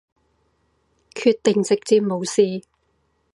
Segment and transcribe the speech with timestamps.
[1.13, 2.63] 決定直接無視